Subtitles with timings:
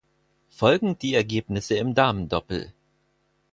[0.49, 2.73] Folgend die Ergebnisse im Damendoppel.